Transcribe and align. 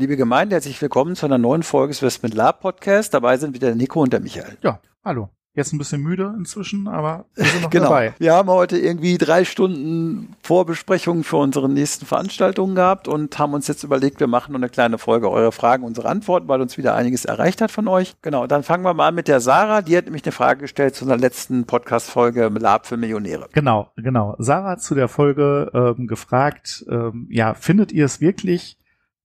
Liebe 0.00 0.16
Gemeinde, 0.16 0.54
herzlich 0.54 0.80
willkommen 0.80 1.16
zu 1.16 1.26
einer 1.26 1.38
neuen 1.38 1.64
Folge 1.64 1.90
des 1.90 2.02
Westment 2.02 2.32
Lab 2.32 2.60
Podcast. 2.60 3.12
Dabei 3.14 3.36
sind 3.36 3.52
wieder 3.52 3.66
der 3.66 3.74
Nico 3.74 4.00
und 4.00 4.12
der 4.12 4.20
Michael. 4.20 4.56
Ja, 4.62 4.78
hallo. 5.04 5.28
Jetzt 5.54 5.72
ein 5.72 5.78
bisschen 5.78 6.02
müde 6.02 6.32
inzwischen, 6.38 6.86
aber 6.86 7.24
wir 7.34 7.46
sind 7.46 7.62
noch 7.62 7.70
genau. 7.70 7.86
dabei. 7.86 8.14
Wir 8.20 8.32
haben 8.32 8.48
heute 8.48 8.78
irgendwie 8.78 9.18
drei 9.18 9.44
Stunden 9.44 10.36
Vorbesprechungen 10.40 11.24
für 11.24 11.38
unsere 11.38 11.68
nächsten 11.68 12.06
Veranstaltungen 12.06 12.76
gehabt 12.76 13.08
und 13.08 13.36
haben 13.40 13.54
uns 13.54 13.66
jetzt 13.66 13.82
überlegt, 13.82 14.20
wir 14.20 14.28
machen 14.28 14.52
noch 14.52 14.60
eine 14.60 14.68
kleine 14.68 14.98
Folge 14.98 15.28
eure 15.32 15.50
Fragen, 15.50 15.82
unsere 15.82 16.08
Antworten, 16.08 16.46
weil 16.46 16.60
uns 16.60 16.78
wieder 16.78 16.94
einiges 16.94 17.24
erreicht 17.24 17.60
hat 17.60 17.72
von 17.72 17.88
euch. 17.88 18.14
Genau, 18.22 18.46
dann 18.46 18.62
fangen 18.62 18.84
wir 18.84 18.94
mal 18.94 19.08
an 19.08 19.16
mit 19.16 19.26
der 19.26 19.40
Sarah. 19.40 19.82
Die 19.82 19.96
hat 19.96 20.04
nämlich 20.04 20.22
eine 20.22 20.30
Frage 20.30 20.60
gestellt 20.60 20.94
zu 20.94 21.06
einer 21.06 21.16
letzten 21.16 21.64
Podcast-Folge 21.64 22.46
Lab 22.50 22.86
für 22.86 22.96
Millionäre. 22.96 23.48
Genau, 23.52 23.90
genau. 23.96 24.36
Sarah 24.38 24.70
hat 24.70 24.80
zu 24.80 24.94
der 24.94 25.08
Folge 25.08 25.72
ähm, 25.74 26.06
gefragt, 26.06 26.84
ähm, 26.88 27.26
ja, 27.30 27.54
findet 27.54 27.90
ihr 27.90 28.04
es 28.04 28.20
wirklich 28.20 28.78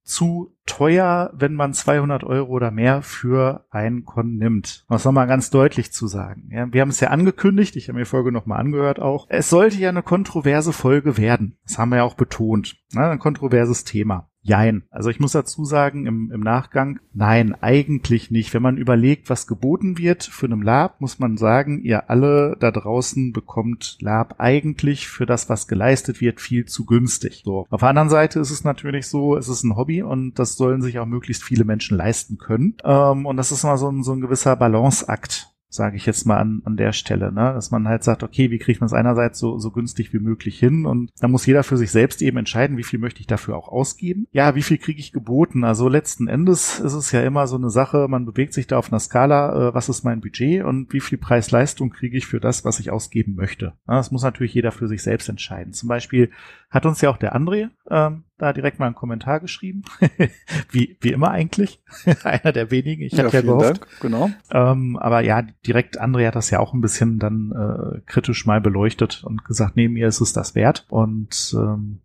zu 0.04 0.56
teuer, 0.66 1.32
wenn 1.34 1.54
man 1.54 1.74
200 1.74 2.24
Euro 2.24 2.52
oder 2.52 2.72
mehr 2.72 3.02
für 3.02 3.66
ein 3.70 4.06
Con 4.06 4.36
nimmt. 4.36 4.86
Das 4.90 5.06
nochmal 5.06 5.28
ganz 5.28 5.50
deutlich 5.50 5.92
zu 5.92 6.08
sagen. 6.08 6.50
Ja, 6.52 6.72
wir 6.72 6.82
haben 6.82 6.90
es 6.90 7.00
ja 7.00 7.10
angekündigt, 7.10 7.76
ich 7.76 7.88
habe 7.88 7.98
mir 7.98 8.04
die 8.04 8.10
Folge 8.10 8.32
nochmal 8.32 8.60
angehört 8.60 9.00
auch. 9.00 9.28
Es 9.30 9.50
sollte 9.50 9.78
ja 9.78 9.90
eine 9.90 10.04
kontroverse 10.04 10.74
Folge 10.74 11.18
werden. 11.18 11.58
Das 11.66 11.78
haben 11.78 11.90
wir 11.90 11.98
ja 11.98 12.04
auch 12.04 12.16
betont. 12.16 12.78
Na, 12.94 13.10
ein 13.10 13.20
kontroverses 13.20 13.84
Thema. 13.84 14.30
Jein. 14.44 14.84
Also 14.92 15.10
ich 15.10 15.22
muss 15.22 15.32
dazu 15.32 15.64
sagen, 15.64 16.06
im, 16.06 16.30
im 16.32 16.42
Nachgang, 16.42 17.00
nein, 17.14 17.56
eigentlich 17.62 18.30
nicht. 18.30 18.54
Wenn 18.54 18.62
man 18.62 18.78
überlegt, 18.78 19.30
was 19.30 19.48
geboten 19.48 19.98
wird 19.98 20.24
für 20.24 20.46
einem 20.46 20.62
Lab, 20.62 21.00
muss 21.00 21.18
man 21.18 21.38
sagen, 21.38 21.82
ihr 21.82 22.10
alle 22.10 22.58
da 22.60 22.70
draußen 22.72 23.32
bekommt 23.32 23.98
Lab 24.02 24.36
eigentlich 24.40 25.08
für 25.08 25.26
das, 25.26 25.50
was 25.50 25.68
geleistet 25.68 26.20
wird, 26.20 26.42
viel 26.42 26.66
zu 26.66 26.86
günstig. 26.86 27.44
So. 27.46 27.66
Auf 27.70 27.80
der 27.80 27.90
anderen 27.90 28.10
Seite 28.10 28.42
ist 28.42 28.52
es 28.52 28.66
natürlich 28.66 29.08
so, 29.08 29.38
es 29.38 29.48
ist 29.48 29.64
ein 29.64 29.78
Hobby 29.78 30.04
und 30.04 30.38
das 30.38 30.56
sollen 30.58 30.82
sich 30.82 31.00
auch 31.00 31.06
möglichst 31.06 31.44
viele 31.44 31.64
Menschen 31.64 31.98
leisten 31.98 32.38
können. 32.38 32.76
Ähm, 32.84 33.26
und 33.26 33.38
das 33.38 33.54
ist 33.54 33.64
mal 33.64 33.78
so 33.78 33.90
ein, 33.90 34.04
so 34.04 34.12
ein 34.12 34.22
gewisser 34.22 34.58
Balanceakt 34.58 35.53
sage 35.74 35.98
ich 35.98 36.06
jetzt 36.06 36.26
mal 36.26 36.38
an, 36.38 36.62
an 36.66 36.78
der 36.78 36.92
Stelle, 36.92 37.32
ne? 37.32 37.54
dass 37.54 37.72
man 37.72 37.88
halt 37.88 38.04
sagt, 38.04 38.24
okay, 38.24 38.52
wie 38.52 38.60
kriegt 38.60 38.82
man 38.82 38.86
es 38.86 38.94
einerseits 38.94 39.40
so, 39.40 39.58
so 39.58 39.72
günstig 39.72 40.14
wie 40.14 40.20
möglich 40.20 40.60
hin 40.60 40.86
und 40.86 41.12
da 41.20 41.28
muss 41.28 41.46
jeder 41.46 41.64
für 41.64 41.78
sich 41.78 41.92
selbst 41.92 42.22
eben 42.22 42.38
entscheiden, 42.38 42.78
wie 42.78 42.84
viel 42.84 43.00
möchte 43.00 43.22
ich 43.22 43.28
dafür 43.28 43.58
auch 43.58 43.68
ausgeben. 43.68 44.28
Ja, 44.32 44.56
wie 44.56 44.62
viel 44.62 44.78
kriege 44.78 45.00
ich 45.00 45.12
geboten? 45.12 45.64
Also 45.64 45.90
letzten 45.90 46.28
Endes 46.28 46.80
ist 46.80 46.94
es 46.94 47.12
ja 47.12 47.22
immer 47.22 47.48
so 47.48 47.56
eine 47.56 47.70
Sache, 47.70 48.08
man 48.08 48.26
bewegt 48.26 48.54
sich 48.54 48.68
da 48.68 48.78
auf 48.78 48.92
einer 48.92 49.00
Skala, 49.00 49.70
äh, 49.70 49.74
was 49.74 49.90
ist 49.90 50.04
mein 50.04 50.22
Budget 50.22 50.64
und 50.64 50.94
wie 50.94 51.00
viel 51.00 51.18
Preis-Leistung 51.18 51.90
kriege 51.90 52.18
ich 52.18 52.28
für 52.28 52.40
das, 52.40 52.66
was 52.66 52.80
ich 52.80 52.92
ausgeben 52.92 53.36
möchte. 53.36 53.74
Ja, 53.88 53.96
das 53.96 54.12
muss 54.12 54.24
natürlich 54.24 54.54
jeder 54.54 54.72
für 54.72 54.88
sich 54.88 55.02
selbst 55.02 55.30
entscheiden. 55.30 55.74
Zum 55.74 55.90
Beispiel 55.90 56.30
hat 56.70 56.86
uns 56.86 57.02
ja 57.02 57.10
auch 57.10 57.18
der 57.18 57.36
André 57.36 57.70
ähm, 57.90 58.24
da 58.38 58.54
direkt 58.54 58.80
mal 58.80 58.88
einen 58.88 58.96
Kommentar 58.96 59.40
geschrieben. 59.40 59.84
wie, 60.72 60.98
wie 61.02 61.12
immer 61.12 61.32
eigentlich. 61.32 61.82
Einer 62.24 62.52
der 62.52 62.72
wenigen. 62.72 63.04
Ich 63.04 63.14
ja, 63.14 63.26
hatte 63.26 63.38
ja 63.38 63.42
gehofft. 63.42 63.82
Dank. 63.82 63.88
Genau. 64.02 64.30
Ähm, 64.52 64.98
aber 64.98 65.22
ja, 65.22 65.42
direkt 65.66 66.02
André 66.02 66.28
hat 66.28 66.36
das 66.36 66.50
ja 66.50 66.60
auch 66.60 66.74
ein 66.74 66.82
bisschen 66.82 67.20
dann 67.20 67.52
äh, 67.52 68.02
kritisch 68.06 68.46
mal 68.46 68.62
beleuchtet 68.62 69.24
und 69.24 69.46
gesagt, 69.46 69.76
nee, 69.76 69.88
mir 69.88 70.08
ist 70.08 70.22
es 70.22 70.34
das 70.34 70.56
wert. 70.56 70.86
Und 70.90 71.56
ähm, 71.58 72.03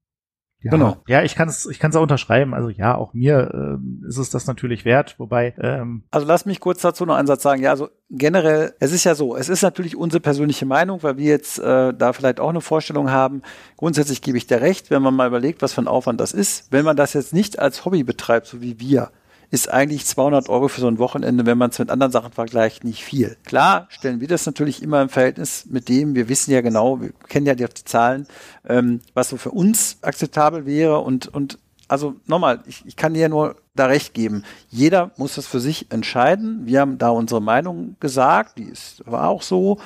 ja, 0.61 0.73
genau. 0.73 0.97
Ja, 1.07 1.23
ich 1.23 1.37
kann 1.37 1.49
es 1.49 1.67
ich 1.67 1.79
kann's 1.79 1.95
auch 1.95 2.03
unterschreiben. 2.03 2.53
Also 2.53 2.69
ja, 2.69 2.97
auch 2.97 3.15
mir 3.15 3.51
ähm, 3.55 4.05
ist 4.09 4.19
es 4.19 4.31
das 4.31 4.49
natürlich 4.49 4.85
wert, 4.85 5.15
wobei. 5.19 5.55
Ähm 5.61 6.03
also 6.11 6.27
lass 6.27 6.47
mich 6.47 6.59
kurz 6.59 6.83
dazu 6.83 7.07
noch 7.07 7.15
einen 7.15 7.29
Satz 7.29 7.43
sagen. 7.43 7.63
Ja, 7.63 7.71
also 7.71 7.91
generell, 8.11 8.75
es 8.81 8.93
ist 8.93 9.05
ja 9.05 9.15
so, 9.15 9.37
es 9.37 9.49
ist 9.49 9.63
natürlich 9.63 9.97
unsere 9.97 10.21
persönliche 10.21 10.67
Meinung, 10.67 11.03
weil 11.05 11.17
wir 11.17 11.27
jetzt 11.27 11.61
äh, 11.61 11.95
da 11.95 12.13
vielleicht 12.13 12.41
auch 12.41 12.49
eine 12.49 12.61
Vorstellung 12.61 13.11
haben. 13.11 13.43
Grundsätzlich 13.77 14.21
gebe 14.21 14.37
ich 14.37 14.49
dir 14.49 14.61
recht, 14.61 14.91
wenn 14.91 15.01
man 15.01 15.15
mal 15.15 15.29
überlegt, 15.29 15.63
was 15.63 15.75
für 15.75 15.83
ein 15.83 15.89
Aufwand 15.89 16.21
das 16.21 16.33
ist. 16.33 16.73
Wenn 16.73 16.85
man 16.85 16.97
das 16.97 17.13
jetzt 17.13 17.33
nicht 17.33 17.61
als 17.61 17.85
Hobby 17.85 18.03
betreibt, 18.03 18.49
so 18.49 18.61
wie 18.61 18.81
wir, 18.81 19.13
ist 19.51 19.71
eigentlich 19.71 20.05
200 20.05 20.49
Euro 20.49 20.69
für 20.69 20.81
so 20.81 20.89
ein 20.89 20.99
Wochenende, 20.99 21.47
wenn 21.47 21.59
man 21.59 21.71
es 21.71 21.79
mit 21.79 21.91
anderen 21.91 22.13
Sachen 22.13 22.33
vergleicht, 22.33 22.85
nicht 22.85 23.03
viel. 23.05 23.37
Klar 23.45 23.87
stellen 23.91 24.21
wir 24.21 24.29
das 24.29 24.45
natürlich 24.47 24.83
immer 24.83 25.01
im 25.01 25.09
Verhältnis 25.09 25.67
mit 25.71 25.89
dem, 25.89 26.15
wir 26.15 26.29
wissen 26.29 26.51
ja 26.51 26.61
genau, 26.61 27.01
wir 27.01 27.13
kennen 27.29 27.47
ja 27.47 27.55
die, 27.55 27.65
die 27.65 27.85
Zahlen, 27.85 28.27
ähm, 28.69 29.01
was 29.15 29.31
so 29.31 29.37
für 29.37 29.51
uns 29.51 29.99
akzeptabel 30.03 30.67
wäre 30.67 31.01
und, 31.01 31.29
und 31.29 31.59
also 31.89 32.17
nochmal, 32.27 32.63
ich, 32.67 32.85
ich 32.87 32.97
kann 32.97 33.15
dir 33.15 33.21
ja 33.21 33.29
nur 33.29 33.57
da 33.79 33.87
recht 33.87 34.15
geben. 34.15 34.45
Jeder 34.71 35.11
muss 35.17 35.35
das 35.35 35.47
für 35.47 35.61
sich 35.61 35.91
entscheiden. 35.91 36.63
Wir 36.65 36.81
haben 36.81 36.99
da 36.99 37.11
unsere 37.11 37.41
Meinung 37.41 37.97
gesagt, 38.01 38.59
die 38.59 38.65
ist, 38.65 39.03
war 39.07 39.29
auch 39.29 39.43
so. 39.43 39.79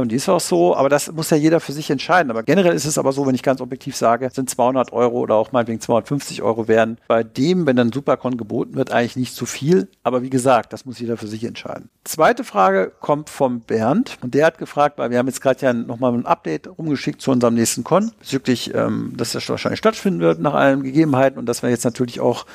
Und 0.00 0.10
die 0.10 0.16
ist 0.16 0.28
auch 0.28 0.40
so, 0.40 0.74
aber 0.74 0.88
das 0.88 1.12
muss 1.12 1.30
ja 1.30 1.36
jeder 1.36 1.60
für 1.60 1.72
sich 1.72 1.88
entscheiden. 1.88 2.30
Aber 2.30 2.42
generell 2.42 2.74
ist 2.74 2.84
es 2.84 2.98
aber 2.98 3.12
so, 3.12 3.26
wenn 3.26 3.34
ich 3.36 3.44
ganz 3.44 3.60
objektiv 3.60 3.94
sage, 3.94 4.28
sind 4.32 4.50
200 4.50 4.92
Euro 4.92 5.20
oder 5.20 5.36
auch 5.36 5.52
meinetwegen 5.52 5.80
250 5.80 6.42
Euro 6.42 6.66
wären 6.66 6.98
bei 7.06 7.22
dem, 7.22 7.64
wenn 7.64 7.76
dann 7.76 7.92
Supercon 7.92 8.36
geboten 8.36 8.74
wird, 8.74 8.90
eigentlich 8.90 9.14
nicht 9.14 9.36
zu 9.36 9.46
viel. 9.46 9.86
Aber 10.02 10.22
wie 10.22 10.30
gesagt, 10.30 10.72
das 10.72 10.84
muss 10.84 10.98
jeder 10.98 11.16
für 11.16 11.28
sich 11.28 11.44
entscheiden. 11.44 11.90
Zweite 12.02 12.42
Frage 12.42 12.90
kommt 13.00 13.30
vom 13.30 13.60
Bernd 13.60 14.18
und 14.20 14.34
der 14.34 14.46
hat 14.46 14.58
gefragt, 14.58 14.98
weil 14.98 15.10
wir 15.10 15.18
haben 15.18 15.28
jetzt 15.28 15.40
gerade 15.40 15.64
ja 15.64 15.72
nochmal 15.72 16.12
ein 16.12 16.26
Update 16.26 16.68
rumgeschickt 16.76 17.22
zu 17.22 17.30
unserem 17.30 17.54
nächsten 17.54 17.84
Con 17.84 18.10
bezüglich, 18.18 18.74
ähm, 18.74 19.12
dass 19.16 19.32
das 19.32 19.48
wahrscheinlich 19.48 19.78
stattfinden 19.78 20.20
wird 20.20 20.40
nach 20.40 20.54
allen 20.54 20.82
Gegebenheiten 20.82 21.38
und 21.38 21.46
dass 21.46 21.62
wir 21.62 21.70
jetzt 21.70 21.84
natürlich 21.84 22.18
auch 22.18 22.46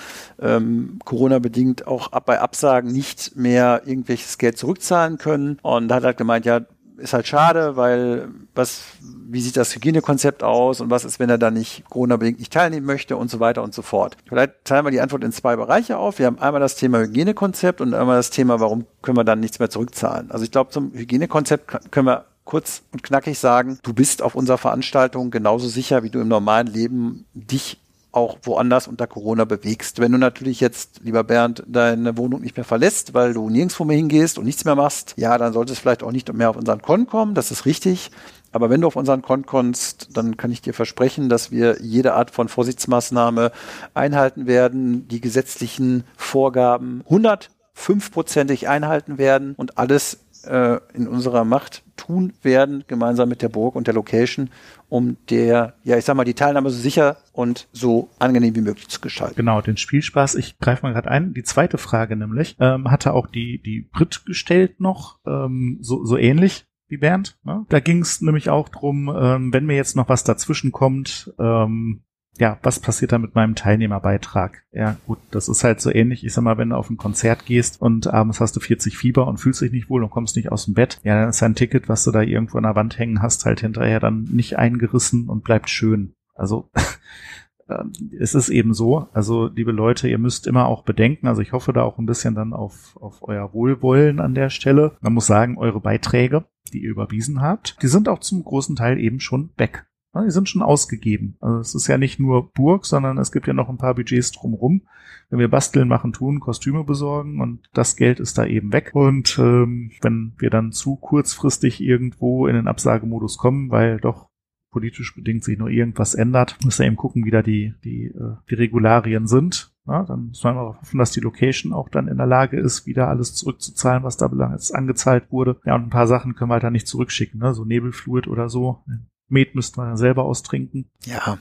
ähm, 0.41 0.78
Corona-bedingt 1.05 1.87
auch 1.87 2.11
ab 2.11 2.25
bei 2.25 2.39
Absagen 2.39 2.91
nicht 2.91 3.35
mehr 3.35 3.81
irgendwelches 3.85 4.37
Geld 4.37 4.57
zurückzahlen 4.57 5.17
können. 5.17 5.59
Und 5.61 5.91
hat 5.91 6.03
er 6.03 6.13
gemeint, 6.13 6.45
ja, 6.45 6.61
ist 6.99 7.13
halt 7.13 7.27
schade, 7.27 7.75
weil 7.75 8.29
was, 8.53 8.81
wie 9.01 9.41
sieht 9.41 9.57
das 9.57 9.73
Hygienekonzept 9.73 10.43
aus 10.43 10.81
und 10.81 10.89
was 10.89 11.05
ist, 11.05 11.19
wenn 11.19 11.29
er 11.29 11.37
da 11.37 11.49
nicht 11.49 11.83
Corona-bedingt 11.89 12.39
nicht 12.39 12.53
teilnehmen 12.53 12.85
möchte 12.85 13.17
und 13.17 13.31
so 13.31 13.39
weiter 13.39 13.63
und 13.63 13.73
so 13.73 13.81
fort. 13.81 14.17
Vielleicht 14.27 14.65
teilen 14.65 14.85
wir 14.85 14.91
die 14.91 15.01
Antwort 15.01 15.23
in 15.23 15.31
zwei 15.31 15.55
Bereiche 15.55 15.97
auf. 15.97 16.19
Wir 16.19 16.25
haben 16.25 16.39
einmal 16.39 16.61
das 16.61 16.75
Thema 16.75 16.99
Hygienekonzept 16.99 17.81
und 17.81 17.93
einmal 17.93 18.17
das 18.17 18.29
Thema, 18.29 18.59
warum 18.59 18.85
können 19.01 19.17
wir 19.17 19.23
dann 19.23 19.39
nichts 19.39 19.59
mehr 19.59 19.69
zurückzahlen. 19.69 20.29
Also 20.31 20.43
ich 20.43 20.51
glaube, 20.51 20.71
zum 20.71 20.93
Hygienekonzept 20.93 21.91
können 21.91 22.07
wir 22.07 22.25
kurz 22.43 22.81
und 22.91 23.03
knackig 23.03 23.37
sagen, 23.37 23.79
du 23.83 23.93
bist 23.93 24.21
auf 24.21 24.35
unserer 24.35 24.57
Veranstaltung 24.57 25.31
genauso 25.31 25.67
sicher, 25.67 26.03
wie 26.03 26.09
du 26.09 26.19
im 26.19 26.27
normalen 26.27 26.67
Leben 26.67 27.25
dich 27.33 27.77
auch 28.19 28.37
woanders 28.43 28.87
unter 28.87 29.07
Corona 29.07 29.45
bewegst. 29.45 29.99
Wenn 29.99 30.11
du 30.11 30.17
natürlich 30.17 30.59
jetzt, 30.59 31.01
lieber 31.03 31.23
Bernd, 31.23 31.63
deine 31.67 32.17
Wohnung 32.17 32.41
nicht 32.41 32.55
mehr 32.55 32.63
verlässt, 32.63 33.13
weil 33.13 33.33
du 33.33 33.49
nirgendwo 33.49 33.85
mehr 33.85 33.97
hingehst 33.97 34.37
und 34.37 34.45
nichts 34.45 34.65
mehr 34.65 34.75
machst, 34.75 35.15
ja, 35.17 35.37
dann 35.37 35.53
solltest 35.53 35.79
du 35.79 35.81
vielleicht 35.81 36.03
auch 36.03 36.11
nicht 36.11 36.31
mehr 36.31 36.49
auf 36.49 36.57
unseren 36.57 36.81
Con 36.81 37.07
kommen, 37.07 37.33
das 37.33 37.51
ist 37.51 37.65
richtig. 37.65 38.11
Aber 38.51 38.69
wenn 38.69 38.81
du 38.81 38.87
auf 38.87 38.95
unseren 38.95 39.21
Con 39.21 39.45
kommst, 39.45 40.09
dann 40.17 40.37
kann 40.37 40.51
ich 40.51 40.61
dir 40.61 40.73
versprechen, 40.73 41.29
dass 41.29 41.51
wir 41.51 41.77
jede 41.81 42.13
Art 42.13 42.31
von 42.31 42.47
Vorsichtsmaßnahme 42.47 43.51
einhalten 43.93 44.47
werden, 44.47 45.07
die 45.07 45.21
gesetzlichen 45.21 46.03
Vorgaben 46.17 47.03
105-prozentig 47.09 48.67
einhalten 48.67 49.17
werden 49.17 49.53
und 49.55 49.77
alles 49.77 50.19
äh, 50.43 50.79
in 50.93 51.07
unserer 51.07 51.43
Macht 51.43 51.83
tun 51.95 52.33
werden, 52.41 52.83
gemeinsam 52.87 53.29
mit 53.29 53.41
der 53.41 53.49
Burg 53.49 53.75
und 53.75 53.87
der 53.87 53.93
Location, 53.93 54.49
um 54.87 55.17
der, 55.29 55.75
ja, 55.83 55.97
ich 55.97 56.05
sag 56.05 56.15
mal, 56.15 56.23
die 56.23 56.33
Teilnahme 56.33 56.69
so 56.69 56.79
sicher 56.79 57.17
und 57.33 57.67
so 57.71 58.09
angenehm 58.19 58.55
wie 58.55 58.61
möglich 58.61 58.87
zu 58.87 59.01
gestalten. 59.01 59.35
Genau, 59.35 59.61
den 59.61 59.77
Spielspaß. 59.77 60.35
Ich 60.35 60.57
greife 60.59 60.85
mal 60.85 60.93
gerade 60.93 61.11
ein. 61.11 61.33
Die 61.33 61.43
zweite 61.43 61.77
Frage 61.77 62.15
nämlich, 62.15 62.55
ähm, 62.59 62.89
hatte 62.89 63.13
auch 63.13 63.27
die, 63.27 63.61
die 63.61 63.89
Brit 63.91 64.25
gestellt 64.25 64.79
noch, 64.79 65.19
ähm, 65.25 65.77
so, 65.81 66.05
so 66.05 66.17
ähnlich 66.17 66.65
wie 66.87 66.97
Bernd. 66.97 67.37
Ne? 67.43 67.65
Da 67.69 67.79
ging 67.79 68.01
es 68.01 68.21
nämlich 68.21 68.49
auch 68.49 68.69
drum, 68.69 69.13
ähm, 69.15 69.53
wenn 69.53 69.65
mir 69.65 69.75
jetzt 69.75 69.95
noch 69.95 70.09
was 70.09 70.23
dazwischen 70.23 70.71
kommt, 70.71 71.33
ähm, 71.39 72.03
ja, 72.37 72.57
was 72.63 72.79
passiert 72.79 73.11
da 73.11 73.17
mit 73.17 73.35
meinem 73.35 73.55
Teilnehmerbeitrag? 73.55 74.63
Ja, 74.71 74.95
gut, 75.05 75.19
das 75.31 75.49
ist 75.49 75.63
halt 75.63 75.81
so 75.81 75.91
ähnlich. 75.91 76.25
Ich 76.25 76.33
sag 76.33 76.43
mal, 76.43 76.57
wenn 76.57 76.69
du 76.69 76.77
auf 76.77 76.89
ein 76.89 76.97
Konzert 76.97 77.45
gehst 77.45 77.81
und 77.81 78.07
abends 78.07 78.39
hast 78.39 78.55
du 78.55 78.59
40 78.59 78.97
Fieber 78.97 79.27
und 79.27 79.37
fühlst 79.37 79.61
dich 79.61 79.71
nicht 79.71 79.89
wohl 79.89 80.03
und 80.03 80.09
kommst 80.09 80.35
nicht 80.35 80.51
aus 80.51 80.65
dem 80.65 80.73
Bett, 80.73 80.99
ja, 81.03 81.19
dann 81.19 81.29
ist 81.29 81.43
ein 81.43 81.55
Ticket, 81.55 81.89
was 81.89 82.03
du 82.05 82.11
da 82.11 82.21
irgendwo 82.21 82.57
an 82.57 82.63
der 82.63 82.75
Wand 82.75 82.97
hängen 82.97 83.21
hast, 83.21 83.45
halt 83.45 83.59
hinterher 83.59 83.99
dann 83.99 84.23
nicht 84.23 84.57
eingerissen 84.57 85.27
und 85.27 85.43
bleibt 85.43 85.69
schön. 85.69 86.13
Also, 86.33 86.69
ähm, 87.69 87.91
es 88.17 88.35
ist 88.35 88.49
eben 88.49 88.73
so. 88.73 89.09
Also, 89.11 89.47
liebe 89.47 89.73
Leute, 89.73 90.07
ihr 90.07 90.17
müsst 90.17 90.47
immer 90.47 90.67
auch 90.67 90.83
bedenken, 90.83 91.27
also 91.27 91.41
ich 91.41 91.51
hoffe 91.51 91.73
da 91.73 91.83
auch 91.83 91.97
ein 91.97 92.05
bisschen 92.05 92.35
dann 92.35 92.53
auf, 92.53 92.95
auf 93.01 93.21
euer 93.21 93.53
Wohlwollen 93.53 94.21
an 94.21 94.33
der 94.33 94.49
Stelle. 94.49 94.95
Man 95.01 95.13
muss 95.13 95.27
sagen, 95.27 95.57
eure 95.57 95.81
Beiträge, 95.81 96.45
die 96.71 96.83
ihr 96.83 96.91
überwiesen 96.91 97.41
habt, 97.41 97.81
die 97.81 97.87
sind 97.87 98.07
auch 98.07 98.19
zum 98.19 98.45
großen 98.45 98.77
Teil 98.77 98.97
eben 98.97 99.19
schon 99.19 99.49
weg. 99.57 99.88
Die 100.15 100.31
sind 100.31 100.49
schon 100.49 100.63
ausgegeben. 100.63 101.37
Also 101.39 101.59
es 101.59 101.75
ist 101.75 101.87
ja 101.87 101.97
nicht 101.97 102.19
nur 102.19 102.51
Burg, 102.51 102.85
sondern 102.85 103.17
es 103.17 103.31
gibt 103.31 103.47
ja 103.47 103.53
noch 103.53 103.69
ein 103.69 103.77
paar 103.77 103.95
Budgets 103.95 104.31
drumrum. 104.31 104.81
Wenn 105.29 105.39
wir 105.39 105.47
basteln, 105.47 105.87
machen, 105.87 106.13
tun, 106.13 106.39
Kostüme 106.39 106.83
besorgen 106.83 107.39
und 107.39 107.69
das 107.73 107.95
Geld 107.95 108.19
ist 108.19 108.37
da 108.37 108.45
eben 108.45 108.73
weg. 108.73 108.91
Und 108.93 109.37
ähm, 109.37 109.91
wenn 110.01 110.33
wir 110.39 110.49
dann 110.49 110.71
zu 110.71 110.95
kurzfristig 110.95 111.81
irgendwo 111.81 112.47
in 112.47 112.55
den 112.55 112.67
Absagemodus 112.67 113.37
kommen, 113.37 113.69
weil 113.69 113.99
doch 113.99 114.29
politisch 114.71 115.15
bedingt 115.15 115.43
sich 115.43 115.57
nur 115.57 115.69
irgendwas 115.69 116.13
ändert, 116.13 116.57
müssen 116.63 116.79
wir 116.79 116.87
eben 116.87 116.95
gucken, 116.95 117.25
wie 117.25 117.31
da 117.31 117.41
die, 117.41 117.73
die, 117.83 118.05
äh, 118.05 118.35
die 118.49 118.55
Regularien 118.55 119.27
sind. 119.27 119.73
Ja, 119.87 120.03
dann 120.03 120.27
muss 120.27 120.43
man 120.43 120.57
auch 120.57 120.79
hoffen, 120.79 120.99
dass 120.99 121.11
die 121.11 121.19
Location 121.19 121.73
auch 121.73 121.89
dann 121.89 122.07
in 122.07 122.17
der 122.17 122.27
Lage 122.27 122.59
ist, 122.59 122.85
wieder 122.85 123.07
alles 123.07 123.33
zurückzuzahlen, 123.33 124.03
was 124.03 124.17
da 124.17 124.27
belangs 124.27 124.71
angezahlt 124.71 125.31
wurde. 125.31 125.59
Ja, 125.65 125.75
und 125.75 125.83
ein 125.83 125.89
paar 125.89 126.07
Sachen 126.07 126.35
können 126.35 126.51
wir 126.51 126.53
halt 126.55 126.63
da 126.63 126.69
nicht 126.69 126.87
zurückschicken, 126.87 127.39
ne? 127.39 127.53
so 127.53 127.65
Nebelfluid 127.65 128.27
oder 128.27 128.49
so. 128.49 128.83
Met 129.29 129.55
müsste 129.55 129.79
man 129.79 129.89
ja 129.89 129.97
selber 129.97 130.23
austrinken. 130.23 130.89
Ja, 131.05 131.37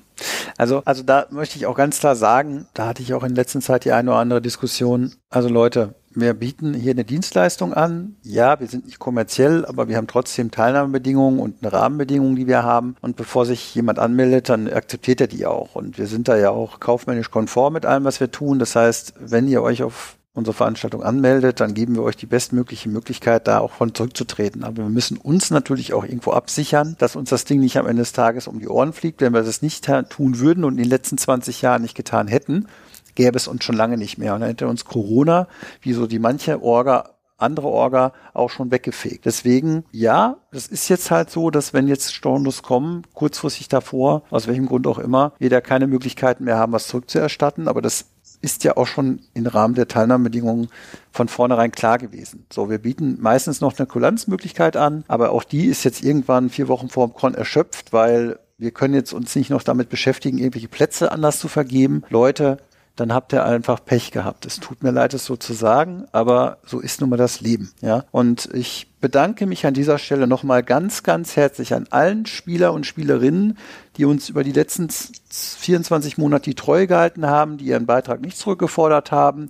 also, 0.57 0.83
also 0.85 1.03
da 1.03 1.27
möchte 1.31 1.57
ich 1.57 1.67
auch 1.67 1.77
ganz 1.77 2.01
klar 2.01 2.17
sagen, 2.17 2.67
da 2.75 2.87
hatte 2.87 3.03
ich 3.03 3.15
auch 3.15 3.23
in 3.23 3.35
letzter 3.35 3.61
Zeit 3.61 3.85
die 3.85 3.93
eine 3.93 4.11
oder 4.11 4.19
andere 4.19 4.43
Diskussion. 4.43 5.15
Also 5.31 5.49
Leute, 5.49 5.95
wir 6.11 6.35
bieten 6.35 6.75
hier 6.75 6.91
eine 6.93 7.05
Dienstleistung 7.05 7.73
an. 7.73 8.17
Ja, 8.23 8.59
wir 8.59 8.67
sind 8.67 8.87
nicht 8.87 8.99
kommerziell, 8.99 9.65
aber 9.65 9.89
wir 9.89 9.97
haben 9.97 10.09
trotzdem 10.09 10.51
Teilnahmebedingungen 10.51 11.39
und 11.39 11.63
eine 11.63 11.73
Rahmenbedingung, 11.73 12.35
die 12.35 12.49
wir 12.49 12.65
haben. 12.65 12.97
Und 13.01 13.17
bevor 13.17 13.47
sich 13.47 13.75
jemand 13.75 14.01
anmeldet, 14.01 14.49
dann 14.49 14.69
akzeptiert 14.69 15.21
er 15.21 15.29
die 15.29 15.47
auch. 15.47 15.77
Und 15.77 15.97
wir 15.97 16.07
sind 16.07 16.27
da 16.27 16.37
ja 16.37 16.51
auch 16.51 16.81
kaufmännisch 16.81 17.31
konform 17.31 17.75
mit 17.75 17.87
allem, 17.87 18.05
was 18.05 18.19
wir 18.19 18.33
tun. 18.33 18.59
Das 18.59 18.75
heißt, 18.75 19.15
wenn 19.21 19.47
ihr 19.47 19.63
euch 19.63 19.85
auf 19.85 20.18
unsere 20.39 20.55
Veranstaltung 20.55 21.03
anmeldet, 21.03 21.61
dann 21.61 21.75
geben 21.75 21.95
wir 21.95 22.03
euch 22.03 22.17
die 22.17 22.27
bestmögliche 22.27 22.89
Möglichkeit, 22.89 23.47
da 23.47 23.59
auch 23.59 23.73
von 23.73 23.95
zurückzutreten. 23.95 24.65
Aber 24.65 24.85
wir 24.85 24.89
müssen 24.89 25.19
uns 25.19 25.51
natürlich 25.51 25.93
auch 25.93 26.05
irgendwo 26.05 26.33
absichern, 26.33 26.97
dass 26.99 27.17
uns 27.17 27.31
das 27.31 27.45
Ding 27.45 27.61
nicht 27.61 27.77
am 27.77 27.87
Ende 27.87 28.03
des 28.03 28.13
Tages 28.13 28.49
um 28.49 28.61
die 28.61 28.69
Ohren 28.69 28.93
fliegt. 28.93 29.21
Wenn 29.21 29.35
wir 29.35 29.43
das 29.43 29.63
nicht 29.63 29.89
tun 30.09 30.39
würden 30.39 30.65
und 30.65 30.73
in 30.73 30.85
den 30.85 30.91
letzten 30.91 31.19
20 31.19 31.61
Jahren 31.61 31.83
nicht 31.83 31.97
getan 31.97 32.29
hätten, 32.29 32.67
gäbe 33.15 33.37
es 33.37 33.49
uns 33.49 33.65
schon 33.65 33.77
lange 33.77 33.99
nicht 33.99 34.17
mehr. 34.17 34.35
Und 34.35 34.41
dann 34.41 34.51
hätte 34.51 34.69
uns 34.69 34.85
Corona, 34.85 35.49
wie 35.83 35.93
so 35.93 36.07
die 36.07 36.19
manche 36.19 36.63
Orga 36.63 37.19
andere 37.39 37.69
Orga 37.69 38.13
auch 38.35 38.51
schon 38.51 38.71
weggefegt. 38.71 39.25
Deswegen, 39.25 39.85
ja, 39.93 40.37
es 40.51 40.67
ist 40.67 40.89
jetzt 40.89 41.11
halt 41.11 41.31
so, 41.31 41.51
dass 41.51 41.73
wenn 41.73 41.87
jetzt 41.89 42.13
Stornos 42.13 42.63
kommen, 42.63 43.03
kurzfristig 43.15 43.69
davor, 43.69 44.25
aus 44.31 44.49
welchem 44.49 44.67
Grund 44.67 44.87
auch 44.87 44.99
immer, 44.99 45.33
wir 45.39 45.49
da 45.49 45.61
keine 45.61 45.87
Möglichkeiten 45.87 46.45
mehr 46.45 46.59
haben, 46.59 46.73
was 46.73 46.89
zurückzuerstatten, 46.89 47.69
aber 47.69 47.81
das 47.81 48.07
ist 48.41 48.65
ja 48.65 48.77
auch 48.77 48.87
schon 48.87 49.21
im 49.35 49.47
Rahmen 49.47 49.75
der 49.75 49.89
Teilnahmebedingungen 49.89 50.69
von 51.11 51.29
vornherein 51.29 51.73
klar 51.73 51.99
gewesen. 51.99 52.47
So, 52.53 52.71
wir 52.71 52.79
bieten 52.79 53.19
meistens 53.21 53.61
noch 53.61 53.79
eine 53.79 53.87
Kulanzmöglichkeit 53.87 54.77
an, 54.77 55.05
aber 55.09 55.33
auch 55.33 55.45
die 55.45 55.67
ist 55.67 55.85
jetzt 55.85 56.03
irgendwann 56.03 56.51
vier 56.51 56.69
Wochen 56.69 56.89
vor 56.89 57.09
dem 57.09 57.15
Con 57.15 57.35
erschöpft, 57.35 57.93
weil 57.93 58.39
wir 58.59 58.73
können 58.73 58.95
jetzt 58.95 59.13
uns 59.13 59.35
nicht 59.37 59.51
noch 59.51 59.63
damit 59.63 59.89
beschäftigen, 59.89 60.39
irgendwelche 60.39 60.69
Plätze 60.69 61.13
anders 61.13 61.39
zu 61.39 61.49
vergeben. 61.49 62.03
Leute, 62.11 62.59
dann 62.99 63.15
habt 63.15 63.33
ihr 63.33 63.45
einfach 63.45 63.85
Pech 63.85 64.11
gehabt. 64.11 64.45
Es 64.45 64.59
tut 64.59 64.83
mir 64.83 64.91
leid, 64.91 65.15
es 65.15 65.25
so 65.25 65.37
zu 65.37 65.53
sagen, 65.53 66.07
aber 66.11 66.59
so 66.65 66.81
ist 66.81 67.01
nun 67.01 67.11
mal 67.11 67.17
das 67.17 67.41
Leben. 67.41 67.71
Ja, 67.81 68.05
und 68.11 68.49
ich 68.53 68.89
bedanke 69.01 69.47
mich 69.47 69.67
an 69.67 69.75
dieser 69.75 69.99
Stelle 69.99 70.27
nochmal 70.27 70.65
ganz, 70.65 71.05
ganz 71.05 71.37
herzlich 71.37 71.75
an 71.75 71.87
allen 71.91 72.27
Spieler 72.27 72.73
und 72.73 72.87
Spielerinnen, 72.87 73.57
die 73.97 74.05
uns 74.05 74.29
über 74.29 74.43
die 74.43 74.53
letzten 74.53 74.89
24 75.31 76.19
Monate 76.19 76.51
die 76.51 76.57
Treue 76.57 76.89
gehalten 76.89 77.27
haben, 77.27 77.59
die 77.59 77.67
ihren 77.67 77.87
Beitrag 77.87 78.21
nicht 78.21 78.37
zurückgefordert 78.37 79.13
haben, 79.13 79.49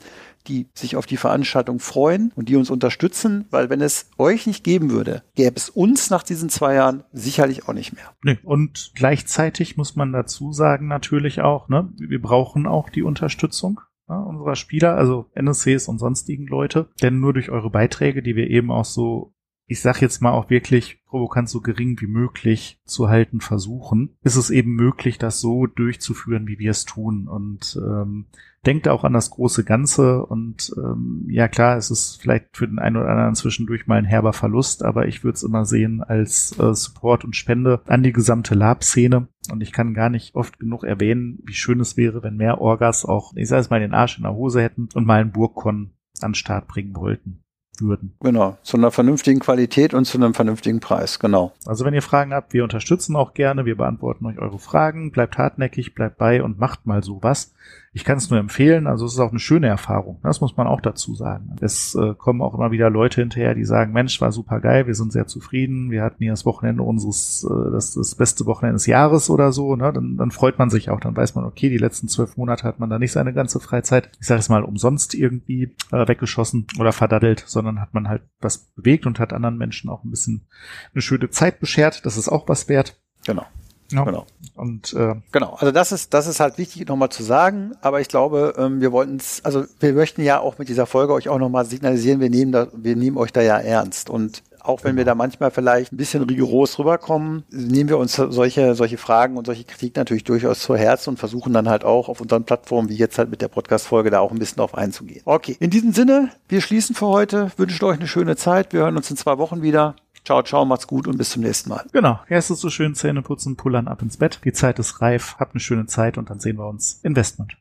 die 0.48 0.68
sich 0.74 0.96
auf 0.96 1.06
die 1.06 1.16
Veranstaltung 1.16 1.78
freuen 1.78 2.32
und 2.34 2.48
die 2.48 2.56
uns 2.56 2.70
unterstützen, 2.70 3.46
weil 3.50 3.70
wenn 3.70 3.80
es 3.80 4.10
euch 4.18 4.46
nicht 4.46 4.64
geben 4.64 4.90
würde, 4.90 5.22
gäbe 5.34 5.56
es 5.56 5.70
uns 5.70 6.10
nach 6.10 6.22
diesen 6.22 6.48
zwei 6.48 6.74
Jahren 6.74 7.04
sicherlich 7.12 7.68
auch 7.68 7.74
nicht 7.74 7.92
mehr. 7.92 8.14
Nee, 8.22 8.38
und 8.42 8.92
gleichzeitig 8.94 9.76
muss 9.76 9.96
man 9.96 10.12
dazu 10.12 10.52
sagen 10.52 10.88
natürlich 10.88 11.40
auch, 11.40 11.68
ne, 11.68 11.92
wir 11.96 12.20
brauchen 12.20 12.66
auch 12.66 12.88
die 12.88 13.02
Unterstützung 13.02 13.80
ja, 14.08 14.18
unserer 14.18 14.56
Spieler, 14.56 14.96
also 14.96 15.26
NSCs 15.34 15.88
und 15.88 15.98
sonstigen 15.98 16.46
Leute, 16.46 16.88
denn 17.02 17.20
nur 17.20 17.34
durch 17.34 17.50
eure 17.50 17.70
Beiträge, 17.70 18.22
die 18.22 18.36
wir 18.36 18.48
eben 18.48 18.70
auch 18.70 18.84
so 18.84 19.34
ich 19.68 19.82
sag 19.82 20.00
jetzt 20.00 20.22
mal 20.22 20.32
auch 20.32 20.48
wirklich 20.48 21.04
provokant 21.04 21.48
so 21.48 21.60
gering 21.60 22.00
wie 22.00 22.06
möglich 22.06 22.80
zu 22.86 23.10
halten 23.10 23.40
versuchen, 23.40 24.16
ist 24.22 24.36
es 24.36 24.48
eben 24.48 24.74
möglich, 24.74 25.18
das 25.18 25.40
so 25.40 25.66
durchzuführen, 25.66 26.48
wie 26.48 26.58
wir 26.58 26.70
es 26.70 26.86
tun. 26.86 27.28
Und 27.28 27.78
ähm, 27.82 28.26
denkt 28.64 28.88
auch 28.88 29.04
an 29.04 29.12
das 29.12 29.28
große 29.28 29.64
Ganze. 29.64 30.24
Und 30.24 30.72
ähm, 30.78 31.26
ja 31.28 31.48
klar, 31.48 31.76
es 31.76 31.90
ist 31.90 32.16
vielleicht 32.20 32.56
für 32.56 32.66
den 32.66 32.78
einen 32.78 32.96
oder 32.96 33.10
anderen 33.10 33.34
zwischendurch 33.34 33.86
mal 33.86 33.98
ein 33.98 34.06
herber 34.06 34.32
Verlust, 34.32 34.82
aber 34.82 35.06
ich 35.06 35.22
würde 35.22 35.36
es 35.36 35.42
immer 35.42 35.66
sehen 35.66 36.02
als 36.02 36.58
äh, 36.58 36.74
Support 36.74 37.24
und 37.26 37.36
Spende 37.36 37.82
an 37.86 38.02
die 38.02 38.12
gesamte 38.12 38.54
Lab-Szene. 38.54 39.28
Und 39.52 39.60
ich 39.60 39.72
kann 39.72 39.92
gar 39.92 40.08
nicht 40.08 40.34
oft 40.34 40.58
genug 40.58 40.82
erwähnen, 40.82 41.40
wie 41.44 41.54
schön 41.54 41.80
es 41.80 41.98
wäre, 41.98 42.22
wenn 42.22 42.36
mehr 42.36 42.62
Orgas 42.62 43.04
auch, 43.04 43.34
ich 43.36 43.48
sage 43.48 43.60
es 43.60 43.70
mal, 43.70 43.80
den 43.80 43.94
Arsch 43.94 44.16
in 44.16 44.24
der 44.24 44.34
Hose 44.34 44.62
hätten 44.62 44.88
und 44.94 45.06
mal 45.06 45.20
einen 45.20 45.32
Burgkon 45.32 45.90
an 46.20 46.30
den 46.30 46.34
Start 46.34 46.68
bringen 46.68 46.96
wollten 46.96 47.44
würden. 47.80 48.14
Genau, 48.20 48.56
zu 48.62 48.76
einer 48.76 48.90
vernünftigen 48.90 49.40
Qualität 49.40 49.94
und 49.94 50.04
zu 50.04 50.18
einem 50.18 50.34
vernünftigen 50.34 50.80
Preis, 50.80 51.18
genau. 51.18 51.52
Also 51.66 51.84
wenn 51.84 51.94
ihr 51.94 52.02
Fragen 52.02 52.32
habt, 52.32 52.52
wir 52.52 52.64
unterstützen 52.64 53.16
auch 53.16 53.34
gerne, 53.34 53.66
wir 53.66 53.76
beantworten 53.76 54.26
euch 54.26 54.38
eure 54.38 54.58
Fragen, 54.58 55.10
bleibt 55.10 55.38
hartnäckig, 55.38 55.94
bleibt 55.94 56.18
bei 56.18 56.42
und 56.42 56.58
macht 56.58 56.86
mal 56.86 57.02
sowas. 57.02 57.52
Ich 57.98 58.04
kann 58.04 58.18
es 58.18 58.30
nur 58.30 58.38
empfehlen, 58.38 58.86
also 58.86 59.06
es 59.06 59.14
ist 59.14 59.18
auch 59.18 59.30
eine 59.30 59.40
schöne 59.40 59.66
Erfahrung, 59.66 60.20
das 60.22 60.40
muss 60.40 60.56
man 60.56 60.68
auch 60.68 60.80
dazu 60.80 61.16
sagen. 61.16 61.56
Es 61.60 61.96
äh, 61.96 62.14
kommen 62.14 62.42
auch 62.42 62.54
immer 62.54 62.70
wieder 62.70 62.90
Leute 62.90 63.20
hinterher, 63.20 63.56
die 63.56 63.64
sagen, 63.64 63.92
Mensch, 63.92 64.20
war 64.20 64.30
super 64.30 64.60
geil, 64.60 64.86
wir 64.86 64.94
sind 64.94 65.12
sehr 65.12 65.26
zufrieden, 65.26 65.90
wir 65.90 66.04
hatten 66.04 66.22
hier 66.22 66.30
das 66.30 66.46
Wochenende 66.46 66.84
unseres, 66.84 67.44
äh, 67.44 67.72
das, 67.72 67.94
das 67.94 68.14
beste 68.14 68.46
Wochenende 68.46 68.74
des 68.74 68.86
Jahres 68.86 69.30
oder 69.30 69.50
so, 69.50 69.74
ne? 69.74 69.92
dann, 69.92 70.16
dann 70.16 70.30
freut 70.30 70.60
man 70.60 70.70
sich 70.70 70.90
auch, 70.90 71.00
dann 71.00 71.16
weiß 71.16 71.34
man, 71.34 71.44
okay, 71.44 71.70
die 71.70 71.76
letzten 71.76 72.06
zwölf 72.06 72.36
Monate 72.36 72.62
hat 72.62 72.78
man 72.78 72.88
da 72.88 73.00
nicht 73.00 73.10
seine 73.10 73.32
ganze 73.32 73.58
Freizeit, 73.58 74.12
ich 74.20 74.28
sage 74.28 74.38
es 74.38 74.48
mal, 74.48 74.62
umsonst 74.62 75.14
irgendwie 75.16 75.74
äh, 75.90 76.06
weggeschossen 76.06 76.68
oder 76.78 76.92
verdaddelt, 76.92 77.42
sondern 77.48 77.80
hat 77.80 77.94
man 77.94 78.08
halt 78.08 78.22
was 78.40 78.58
bewegt 78.76 79.06
und 79.06 79.18
hat 79.18 79.32
anderen 79.32 79.58
Menschen 79.58 79.90
auch 79.90 80.04
ein 80.04 80.10
bisschen 80.10 80.46
eine 80.94 81.02
schöne 81.02 81.30
Zeit 81.30 81.58
beschert, 81.58 82.06
das 82.06 82.16
ist 82.16 82.28
auch 82.28 82.48
was 82.48 82.68
wert. 82.68 82.96
Genau. 83.26 83.44
Ja. 83.90 84.04
Genau. 84.04 84.26
Und 84.54 84.92
äh, 84.92 85.14
genau, 85.32 85.54
also 85.54 85.72
das 85.72 85.92
ist 85.92 86.12
das 86.12 86.26
ist 86.26 86.40
halt 86.40 86.58
wichtig 86.58 86.86
nochmal 86.88 87.08
zu 87.10 87.22
sagen. 87.22 87.72
Aber 87.80 88.00
ich 88.00 88.08
glaube, 88.08 88.54
ähm, 88.58 88.80
wir 88.80 88.92
wollten 88.92 89.16
es, 89.16 89.44
also 89.44 89.64
wir 89.80 89.92
möchten 89.92 90.22
ja 90.22 90.40
auch 90.40 90.58
mit 90.58 90.68
dieser 90.68 90.86
Folge 90.86 91.12
euch 91.14 91.28
auch 91.28 91.38
nochmal 91.38 91.64
signalisieren, 91.64 92.20
wir 92.20 92.30
nehmen 92.30 92.52
da, 92.52 92.68
wir 92.74 92.96
nehmen 92.96 93.16
euch 93.16 93.32
da 93.32 93.40
ja 93.40 93.58
ernst 93.58 94.10
und 94.10 94.42
auch 94.68 94.84
wenn 94.84 94.96
wir 94.96 95.04
da 95.04 95.14
manchmal 95.14 95.50
vielleicht 95.50 95.92
ein 95.92 95.96
bisschen 95.96 96.22
rigoros 96.22 96.78
rüberkommen, 96.78 97.44
nehmen 97.50 97.88
wir 97.88 97.96
uns 97.96 98.14
solche, 98.16 98.74
solche 98.74 98.98
Fragen 98.98 99.36
und 99.36 99.46
solche 99.46 99.64
Kritik 99.64 99.96
natürlich 99.96 100.24
durchaus 100.24 100.60
zu 100.60 100.76
Herzen 100.76 101.10
und 101.10 101.16
versuchen 101.18 101.52
dann 101.52 101.68
halt 101.68 101.84
auch 101.84 102.08
auf 102.08 102.20
unseren 102.20 102.44
Plattformen, 102.44 102.90
wie 102.90 102.96
jetzt 102.96 103.16
halt 103.18 103.30
mit 103.30 103.40
der 103.40 103.48
Podcast-Folge, 103.48 104.10
da 104.10 104.20
auch 104.20 104.30
ein 104.30 104.38
bisschen 104.38 104.56
drauf 104.56 104.74
einzugehen. 104.74 105.22
Okay, 105.24 105.56
in 105.58 105.70
diesem 105.70 105.92
Sinne, 105.92 106.30
wir 106.48 106.60
schließen 106.60 106.94
für 106.94 107.06
heute, 107.06 107.50
wünschen 107.56 107.84
euch 107.86 107.98
eine 107.98 108.08
schöne 108.08 108.36
Zeit. 108.36 108.72
Wir 108.72 108.80
hören 108.80 108.96
uns 108.96 109.10
in 109.10 109.16
zwei 109.16 109.38
Wochen 109.38 109.62
wieder. 109.62 109.96
Ciao, 110.24 110.42
ciao, 110.42 110.64
macht's 110.64 110.86
gut 110.86 111.06
und 111.06 111.16
bis 111.18 111.30
zum 111.30 111.42
nächsten 111.42 111.70
Mal. 111.70 111.84
Genau. 111.92 112.20
Erst 112.28 112.50
ist 112.50 112.60
so 112.60 112.70
schön 112.70 112.94
Zähne 112.94 113.22
putzen, 113.22 113.56
pullern 113.56 113.88
ab 113.88 114.02
ins 114.02 114.16
Bett. 114.16 114.40
Die 114.44 114.52
Zeit 114.52 114.78
ist 114.78 115.00
reif. 115.00 115.36
Habt 115.38 115.54
eine 115.54 115.60
schöne 115.60 115.86
Zeit 115.86 116.18
und 116.18 116.30
dann 116.30 116.40
sehen 116.40 116.58
wir 116.58 116.68
uns. 116.68 117.00
Investment. 117.02 117.56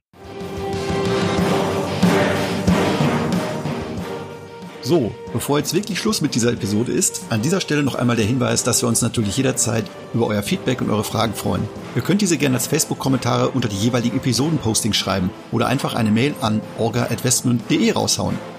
So, 4.88 5.12
bevor 5.34 5.58
jetzt 5.58 5.74
wirklich 5.74 6.00
Schluss 6.00 6.22
mit 6.22 6.34
dieser 6.34 6.54
Episode 6.54 6.94
ist, 6.94 7.26
an 7.30 7.42
dieser 7.42 7.60
Stelle 7.60 7.84
noch 7.84 7.96
einmal 7.96 8.16
der 8.16 8.24
Hinweis, 8.24 8.64
dass 8.64 8.82
wir 8.82 8.88
uns 8.88 9.02
natürlich 9.02 9.36
jederzeit 9.36 9.84
über 10.14 10.28
euer 10.28 10.42
Feedback 10.42 10.80
und 10.80 10.90
eure 10.90 11.04
Fragen 11.04 11.34
freuen. 11.34 11.68
Ihr 11.98 12.02
könnt 12.02 12.22
diese 12.22 12.38
gerne 12.38 12.56
als 12.56 12.68
Facebook-Kommentare 12.68 13.50
unter 13.50 13.68
die 13.68 13.76
jeweiligen 13.76 14.16
Episoden-Postings 14.16 14.96
schreiben 14.96 15.30
oder 15.52 15.68
einfach 15.68 15.94
eine 15.94 16.10
Mail 16.10 16.36
an 16.40 16.62
orga.investment.de 16.78 17.92
raushauen. 17.92 18.38